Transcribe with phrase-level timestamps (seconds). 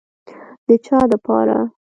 [0.67, 1.59] د چا دپاره.